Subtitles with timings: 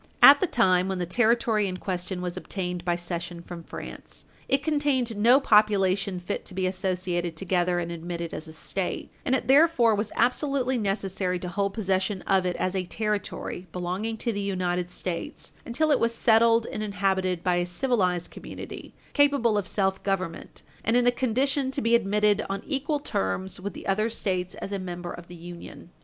[0.23, 4.63] At the time when the Territory in question was obtained by cession from France, it
[4.63, 9.47] contained no population fit to be associated together and admitted as a State, and it
[9.47, 14.41] therefore was absolutely necessary to hold possession of it, as a Territory belonging to the
[14.41, 20.01] United States, until it was settled and inhabited by a civilized community capable of self
[20.01, 24.55] government, and in a condition to be admitted on equal terms with the other States
[24.55, 25.91] as a member of the Union.